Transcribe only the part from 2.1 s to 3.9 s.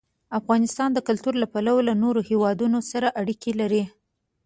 هېوادونو سره اړیکې لري.